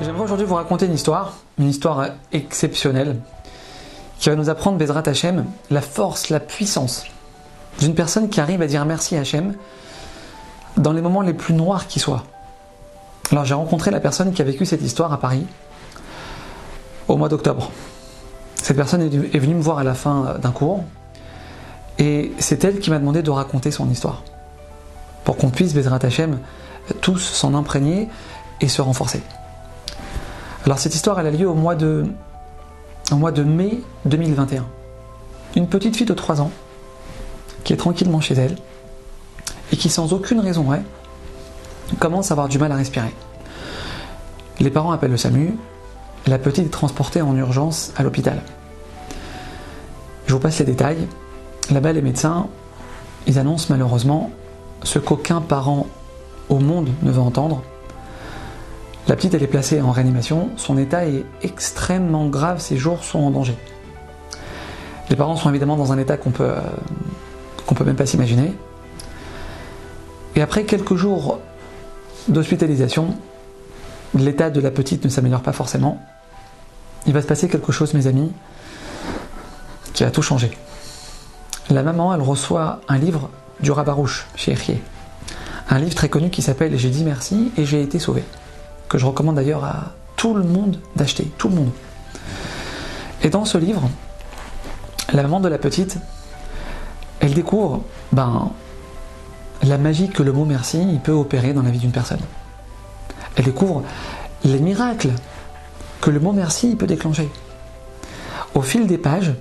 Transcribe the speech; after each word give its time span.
J'aimerais 0.00 0.22
aujourd'hui 0.22 0.46
vous 0.46 0.54
raconter 0.54 0.86
une 0.86 0.94
histoire, 0.94 1.34
une 1.58 1.68
histoire 1.68 2.10
exceptionnelle, 2.32 3.16
qui 4.20 4.28
va 4.28 4.36
nous 4.36 4.48
apprendre 4.48 4.78
Bezrat 4.78 5.02
Hachem 5.06 5.44
la 5.70 5.80
force, 5.80 6.28
la 6.28 6.38
puissance 6.38 7.04
d'une 7.80 7.94
personne 7.94 8.28
qui 8.28 8.40
arrive 8.40 8.62
à 8.62 8.68
dire 8.68 8.84
merci 8.84 9.16
à 9.16 9.20
Hachem 9.20 9.54
dans 10.76 10.92
les 10.92 11.00
moments 11.00 11.22
les 11.22 11.34
plus 11.34 11.54
noirs 11.54 11.88
qui 11.88 11.98
soient. 11.98 12.22
Alors 13.32 13.44
j'ai 13.44 13.54
rencontré 13.54 13.90
la 13.90 13.98
personne 13.98 14.32
qui 14.32 14.40
a 14.40 14.44
vécu 14.44 14.66
cette 14.66 14.82
histoire 14.82 15.12
à 15.12 15.18
Paris 15.18 15.44
au 17.08 17.16
mois 17.16 17.28
d'octobre. 17.28 17.70
Cette 18.54 18.76
personne 18.76 19.02
est 19.02 19.38
venue 19.38 19.54
me 19.54 19.62
voir 19.62 19.78
à 19.78 19.84
la 19.84 19.94
fin 19.94 20.36
d'un 20.40 20.52
cours 20.52 20.84
et 21.98 22.32
c'est 22.38 22.62
elle 22.64 22.78
qui 22.78 22.90
m'a 22.90 23.00
demandé 23.00 23.22
de 23.22 23.30
raconter 23.30 23.72
son 23.72 23.90
histoire 23.90 24.22
pour 25.24 25.36
qu'on 25.36 25.50
puisse, 25.50 25.74
Bezrat 25.74 25.98
Hachem, 26.02 26.38
tous 27.00 27.18
s'en 27.18 27.54
imprégner 27.54 28.08
et 28.60 28.68
se 28.68 28.80
renforcer. 28.80 29.22
Alors 30.64 30.78
cette 30.78 30.94
histoire, 30.94 31.18
elle 31.20 31.26
a 31.26 31.30
lieu 31.30 31.48
au 31.48 31.54
mois 31.54 31.74
de, 31.74 32.04
mai 33.44 33.80
2021. 34.04 34.66
Une 35.56 35.68
petite 35.68 35.96
fille 35.96 36.06
de 36.06 36.14
3 36.14 36.40
ans 36.40 36.50
qui 37.64 37.72
est 37.72 37.76
tranquillement 37.76 38.20
chez 38.20 38.34
elle 38.34 38.56
et 39.72 39.76
qui 39.76 39.88
sans 39.88 40.12
aucune 40.12 40.40
raison 40.40 40.64
ouais, 40.64 40.82
commence 41.98 42.30
à 42.30 42.34
avoir 42.34 42.48
du 42.48 42.58
mal 42.58 42.72
à 42.72 42.76
respirer. 42.76 43.14
Les 44.60 44.70
parents 44.70 44.92
appellent 44.92 45.10
le 45.10 45.16
SAMU, 45.16 45.56
la 46.26 46.38
petite 46.38 46.66
est 46.66 46.70
transportée 46.70 47.22
en 47.22 47.36
urgence 47.36 47.92
à 47.96 48.02
l'hôpital. 48.02 48.42
Je 50.26 50.34
vous 50.34 50.40
passe 50.40 50.58
les 50.58 50.66
détails. 50.66 51.06
Là-bas, 51.70 51.92
les 51.92 52.02
médecins, 52.02 52.48
ils 53.26 53.38
annoncent 53.38 53.66
malheureusement 53.70 54.30
ce 54.82 54.98
qu'aucun 54.98 55.40
parent 55.40 55.86
au 56.48 56.58
monde 56.58 56.90
ne 57.02 57.10
veut 57.10 57.20
entendre. 57.20 57.62
La 59.08 59.16
petite, 59.16 59.32
elle 59.32 59.42
est 59.42 59.46
placée 59.46 59.80
en 59.80 59.90
réanimation, 59.90 60.50
son 60.56 60.76
état 60.76 61.06
est 61.06 61.24
extrêmement 61.40 62.26
grave, 62.26 62.60
ses 62.60 62.76
jours 62.76 63.04
sont 63.04 63.20
en 63.20 63.30
danger. 63.30 63.56
Les 65.08 65.16
parents 65.16 65.36
sont 65.36 65.48
évidemment 65.48 65.76
dans 65.76 65.92
un 65.92 65.98
état 65.98 66.18
qu'on 66.18 66.30
peut, 66.30 66.44
euh, 66.44 67.74
peut 67.74 67.84
même 67.84 67.96
pas 67.96 68.04
s'imaginer. 68.04 68.52
Et 70.36 70.42
après 70.42 70.64
quelques 70.64 70.94
jours 70.94 71.40
d'hospitalisation, 72.28 73.16
l'état 74.14 74.50
de 74.50 74.60
la 74.60 74.70
petite 74.70 75.02
ne 75.04 75.08
s'améliore 75.08 75.40
pas 75.40 75.52
forcément. 75.52 76.02
Il 77.06 77.14
va 77.14 77.22
se 77.22 77.26
passer 77.26 77.48
quelque 77.48 77.72
chose, 77.72 77.94
mes 77.94 78.08
amis, 78.08 78.30
qui 79.94 80.04
a 80.04 80.10
tout 80.10 80.22
changé. 80.22 80.50
La 81.70 81.82
maman, 81.82 82.14
elle 82.14 82.20
reçoit 82.20 82.82
un 82.88 82.98
livre 82.98 83.30
du 83.60 83.70
Rabarouche 83.70 84.26
chez 84.36 84.52
Erier. 84.52 84.82
Un 85.70 85.78
livre 85.78 85.94
très 85.94 86.10
connu 86.10 86.28
qui 86.28 86.42
s'appelle 86.42 86.76
J'ai 86.76 86.90
dit 86.90 87.04
merci 87.04 87.52
et 87.56 87.64
j'ai 87.64 87.82
été 87.82 87.98
sauvé. 87.98 88.22
Que 88.88 88.98
je 88.98 89.06
recommande 89.06 89.36
d'ailleurs 89.36 89.64
à 89.64 89.92
tout 90.16 90.34
le 90.34 90.42
monde 90.44 90.78
d'acheter, 90.96 91.30
tout 91.38 91.48
le 91.48 91.54
monde. 91.54 91.70
Et 93.22 93.30
dans 93.30 93.44
ce 93.44 93.58
livre, 93.58 93.88
la 95.12 95.22
maman 95.22 95.40
de 95.40 95.48
la 95.48 95.58
petite, 95.58 95.98
elle 97.20 97.34
découvre 97.34 97.82
ben, 98.12 98.50
la 99.62 99.78
magie 99.78 100.08
que 100.08 100.22
le 100.22 100.32
mot 100.32 100.44
merci 100.44 100.98
peut 101.02 101.12
opérer 101.12 101.52
dans 101.52 101.62
la 101.62 101.70
vie 101.70 101.78
d'une 101.78 101.92
personne. 101.92 102.20
Elle 103.36 103.44
découvre 103.44 103.82
les 104.44 104.58
miracles 104.58 105.10
que 106.00 106.10
le 106.10 106.20
mot 106.20 106.32
merci 106.32 106.76
peut 106.76 106.86
déclencher. 106.86 107.28
Au 108.54 108.62
fil 108.62 108.86
des 108.86 108.98
pages, 108.98 109.34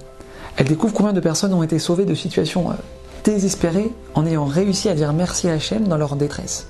elle 0.58 0.68
découvre 0.68 0.94
combien 0.94 1.14
de 1.14 1.20
personnes 1.20 1.54
ont 1.54 1.64
été 1.64 1.80
sauvées 1.80 2.06
de 2.06 2.16
situations 2.16 2.72
euh, 2.72 2.76
désespérées 3.24 3.92
en 4.16 4.26
ayant 4.26 4.46
réussi 4.46 4.90
à 4.90 4.96
dire 4.96 5.14
merci 5.14 5.50
à 5.50 5.54
Hachem 5.54 5.88
dans 5.88 5.98
leur 5.98 6.16
détresse. 6.16 6.68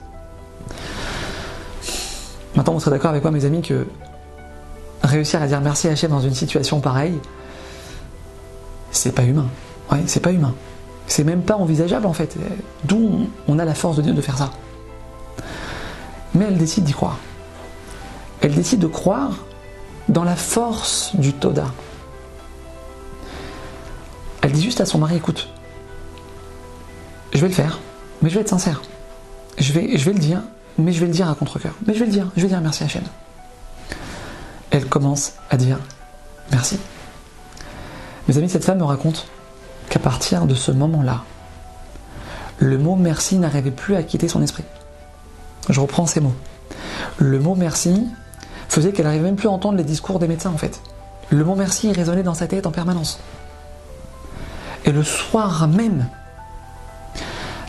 Maintenant, 2.58 2.73
vous 2.73 2.80
serez 2.80 2.92
d'accord 2.92 3.11
avec 3.11 3.21
moi, 3.21 3.30
mes 3.30 3.45
amis, 3.45 3.61
que 3.61 3.86
réussir 5.04 5.39
à 5.43 5.48
dire 5.48 5.61
merci 5.61 5.87
à 5.87 5.92
Hachem 5.92 6.09
dans 6.09 6.21
une 6.21 6.33
situation 6.33 6.80
pareille, 6.80 7.20
c'est 8.92 9.11
pas 9.11 9.23
humain. 9.23 9.45
Ouais, 9.92 10.02
c'est 10.08 10.21
pas 10.21 10.32
humain. 10.32 10.55
C'est 11.05 11.23
même 11.23 11.43
pas 11.43 11.55
envisageable 11.55 12.08
en 12.08 12.14
fait. 12.14 12.36
D'où 12.83 13.30
on 13.48 13.59
a 13.59 13.64
la 13.64 13.76
force 13.76 13.98
de 13.98 14.02
Dieu 14.02 14.14
de 14.14 14.21
faire 14.21 14.39
ça. 14.39 14.52
Mais 16.33 16.45
elle 16.45 16.58
décide 16.58 16.83
d'y 16.83 16.93
croire. 16.93 17.20
Elle 18.42 18.55
décide 18.55 18.80
de 18.80 18.87
croire 18.87 19.45
dans 20.09 20.23
la 20.23 20.36
force 20.36 21.15
du 21.15 21.33
Toda. 21.33 21.65
Elle 24.42 24.52
dit 24.52 24.64
juste 24.64 24.82
à 24.82 24.86
son 24.87 24.98
mari, 24.98 25.17
écoute, 25.17 25.48
je 27.33 27.39
vais 27.39 27.49
le 27.49 27.53
faire, 27.53 27.80
mais 28.23 28.30
je 28.30 28.36
vais 28.36 28.42
être 28.42 28.49
sincère. 28.49 28.82
Je 29.59 29.73
vais, 29.73 29.95
je 29.95 30.05
vais 30.05 30.14
le 30.14 30.20
dire, 30.20 30.42
mais 30.77 30.92
je 30.92 30.99
vais 30.99 31.08
le 31.08 31.11
dire 31.11 31.30
à 31.30 31.36
contre-coeur. 31.36 31.73
Mais 31.86 31.93
je 31.93 31.99
vais 31.99 32.05
le 32.05 32.11
dire, 32.11 32.30
je 32.36 32.42
vais 32.42 32.48
dire 32.48 32.61
merci 32.61 32.83
Hachem. 32.83 33.04
Elle 34.71 34.86
commence 34.86 35.33
à 35.49 35.58
dire 35.58 35.80
merci. 36.52 36.80
Mes 38.27 38.38
amis, 38.38 38.49
cette 38.49 38.65
femme 38.65 38.80
me 38.80 38.83
raconte 38.83 39.27
qu'à 39.89 39.99
partir 39.99 40.45
de 40.45 40.54
ce 40.54 40.71
moment-là, 40.71 41.23
le 42.60 42.77
mot 42.77 42.95
merci 42.95 43.38
n'arrivait 43.38 43.71
plus 43.71 43.95
à 43.95 44.04
quitter 44.04 44.27
son 44.27 44.42
esprit. 44.42 44.64
Je 45.70 45.80
reprends 45.80 46.05
ces 46.05 46.20
mots. 46.20 46.36
Le 47.17 47.39
mot 47.39 47.55
merci 47.55 48.08
faisait 48.70 48.92
qu'elle 48.92 49.05
n'arrivait 49.05 49.23
même 49.23 49.36
plus 49.36 49.48
à 49.48 49.52
entendre 49.52 49.77
les 49.77 49.83
discours 49.83 50.20
des 50.20 50.27
médecins 50.27 50.52
en 50.52 50.58
fait. 50.58 50.82
Le 51.30 51.44
mot 51.44 51.55
merci 51.55 51.92
résonnait 51.92 52.23
dans 52.23 52.33
sa 52.33 52.48
tête 52.48 52.67
en 52.67 52.71
permanence. 52.71 53.20
Et 54.86 54.92
le 54.92 55.04
soir 55.04 55.67
même, 55.67 56.08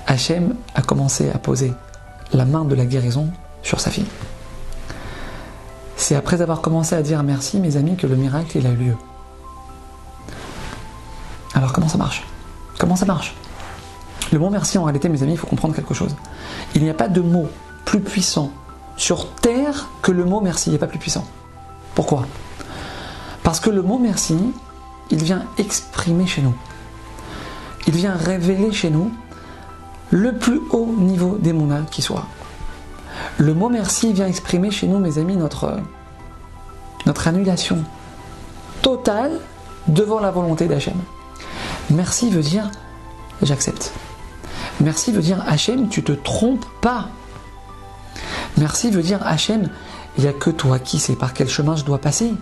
Hachem 0.07 0.55
a 0.75 0.83
commencé 0.83 1.31
à 1.31 1.39
poser 1.39 1.73
la 2.33 2.45
main 2.45 2.65
de 2.65 2.75
la 2.75 2.85
guérison 2.85 3.29
sur 3.63 3.81
sa 3.81 3.91
fille. 3.91 4.07
C'est 5.97 6.15
après 6.15 6.41
avoir 6.41 6.61
commencé 6.61 6.95
à 6.95 7.03
dire 7.03 7.23
merci, 7.23 7.59
mes 7.61 7.77
amis, 7.77 7.97
que 7.97 8.07
le 8.07 8.17
miracle 8.17 8.57
il 8.57 8.67
a 8.67 8.71
eu 8.71 8.77
lieu. 8.77 8.97
Alors 11.55 11.73
comment 11.73 11.89
ça 11.89 11.99
marche? 11.99 12.25
Comment 12.79 12.97
ça 12.97 13.07
marche? 13.07 13.35
Le 14.33 14.39
mot 14.39 14.51
merci, 14.51 14.79
en 14.79 14.85
réalité, 14.85 15.09
mes 15.09 15.23
amis, 15.23 15.33
il 15.33 15.39
faut 15.39 15.47
comprendre 15.47 15.75
quelque 15.75 15.95
chose. 15.95 16.15
Il 16.75 16.83
n'y 16.83 16.91
a 16.91 16.95
pas 16.95 17.09
de 17.09 17.21
mot 17.21 17.49
plus 17.85 18.01
puissant 18.01 18.53
sur 18.97 19.31
terre 19.37 19.89
que 20.03 20.13
le 20.13 20.25
mot 20.25 20.41
merci. 20.41 20.71
Il 20.71 20.77
a 20.77 20.79
pas 20.79 20.87
plus 20.87 20.99
puissant. 20.99 21.27
Pourquoi? 21.95 22.27
Parce 23.43 23.61
que 23.61 23.71
le 23.71 23.83
mot 23.83 23.99
merci, 23.99 24.37
il 25.11 25.23
vient 25.23 25.45
exprimer 25.57 26.27
chez 26.27 26.43
nous. 26.43 26.55
Il 27.87 27.95
vient 27.95 28.15
révéler 28.15 28.71
chez 28.73 28.91
nous 28.91 29.11
le 30.11 30.37
plus 30.37 30.61
haut 30.71 30.95
niveau 30.99 31.37
des 31.39 31.53
monades 31.53 31.89
qui 31.91 32.03
soit. 32.03 32.27
Le 33.39 33.55
mot 33.55 33.69
merci 33.69 34.13
vient 34.13 34.27
exprimer 34.27 34.71
chez 34.71 34.87
nous, 34.87 34.99
mes 34.99 35.19
amis, 35.19 35.37
notre, 35.37 35.79
notre 37.07 37.29
annulation 37.29 37.85
totale 38.83 39.33
devant 39.87 40.21
la 40.21 40.31
volonté 40.31 40.67
d'Hachem. 40.67 40.97
Merci 41.91 42.31
veut 42.31 42.43
dire 42.43 42.71
j'accepte. 43.43 43.93
Merci 44.81 45.13
veut 45.13 45.23
dire 45.23 45.43
Hachem, 45.47 45.89
tu 45.89 46.03
te 46.03 46.13
trompes 46.13 46.67
pas. 46.81 47.09
Merci 48.57 48.91
veut 48.91 49.03
dire 49.03 49.21
Hachem, 49.27 49.69
il 50.17 50.25
n'y 50.25 50.29
a 50.29 50.33
que 50.33 50.51
toi 50.51 50.79
qui 50.79 50.99
sais 50.99 51.17
par 51.17 51.33
quel 51.33 51.49
chemin 51.49 51.77
je 51.77 51.85
dois 51.85 51.99
passer 51.99 52.33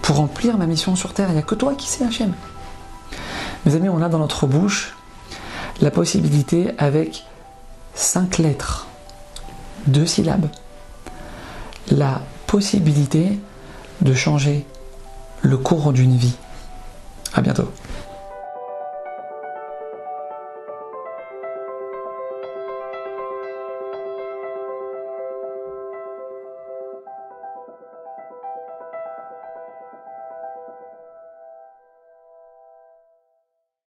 pour 0.00 0.16
remplir 0.16 0.58
ma 0.58 0.66
mission 0.66 0.96
sur 0.96 1.12
terre. 1.14 1.28
Il 1.28 1.34
n'y 1.34 1.38
a 1.38 1.42
que 1.42 1.54
toi 1.54 1.74
qui 1.74 1.88
sais 1.88 2.04
Hachem. 2.04 2.32
Mes 3.64 3.74
amis, 3.74 3.88
on 3.88 4.02
a 4.02 4.08
dans 4.08 4.18
notre 4.18 4.46
bouche 4.46 4.96
la 5.82 5.90
possibilité 5.90 6.68
avec 6.78 7.24
cinq 7.94 8.38
lettres, 8.38 8.86
deux 9.88 10.06
syllabes, 10.06 10.48
la 11.90 12.22
possibilité 12.46 13.38
de 14.00 14.14
changer 14.14 14.64
le 15.42 15.58
cours 15.58 15.92
d'une 15.92 16.16
vie. 16.16 16.36
À 17.34 17.40
bientôt. 17.40 17.70